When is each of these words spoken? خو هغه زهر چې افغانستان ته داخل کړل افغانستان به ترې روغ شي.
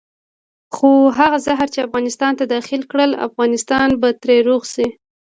خو 0.75 0.89
هغه 1.19 1.37
زهر 1.47 1.67
چې 1.73 1.85
افغانستان 1.87 2.31
ته 2.39 2.43
داخل 2.55 2.81
کړل 2.91 3.11
افغانستان 3.27 3.87
به 4.01 4.09
ترې 4.21 4.37
روغ 4.47 4.61
شي. 4.73 4.87